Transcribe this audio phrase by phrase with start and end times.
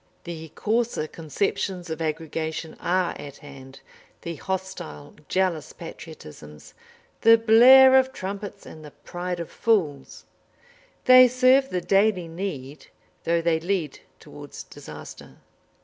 [0.23, 3.81] The coarser conceptions of aggregation are at hand,
[4.23, 6.73] the hostile, jealous patriotisms,
[7.21, 10.25] the blare of trumpets and the pride of fools;
[11.05, 12.87] they serve the daily need
[13.25, 15.35] though they lead towards disaster.